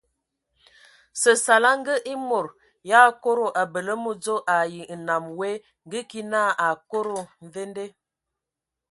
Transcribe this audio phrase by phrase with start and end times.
[1.21, 2.47] Səsala ngə e mod
[2.89, 5.53] yʼakodo abələ mədzo ai nnam woe
[5.85, 7.85] ngə ki na akodo mvende.